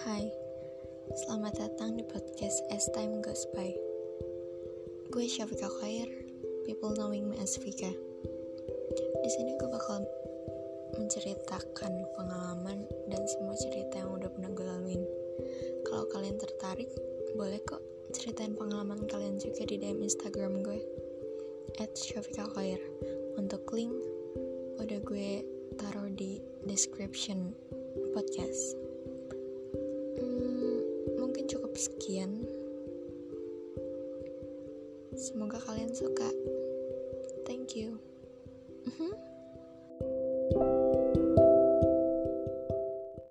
[0.00, 0.32] Hai,
[1.12, 3.68] selamat datang di podcast As Time Goes By.
[5.12, 6.08] Gue Syafika Khair,
[6.64, 7.92] people knowing me as Vika.
[9.20, 10.08] Di sini gue bakal
[10.96, 15.04] menceritakan pengalaman dan semua cerita yang udah pernah gue laluin.
[15.84, 16.88] Kalau kalian tertarik,
[17.36, 17.84] boleh kok
[18.16, 20.80] ceritain pengalaman kalian juga di DM Instagram gue
[21.76, 22.80] at Syafika Khair.
[23.36, 23.92] Untuk link
[24.80, 25.44] udah gue
[25.76, 27.52] taruh di description
[28.16, 28.89] podcast.
[31.80, 32.44] Sekian.
[35.16, 36.28] Semoga kalian suka.
[37.48, 37.96] Thank you.
[38.84, 39.39] Mhm.